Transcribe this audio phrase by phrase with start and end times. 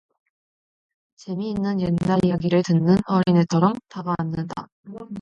[1.15, 4.67] 재미있는 옛날이야기를 듣는 어린애처럼 다가앉는다.